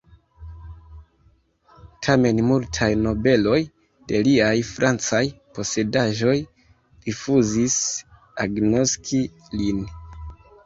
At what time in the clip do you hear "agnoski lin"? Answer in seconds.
8.47-9.85